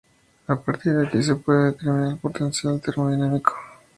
[0.47, 3.53] A partir de aquí se puede determinar el potencial termodinámico.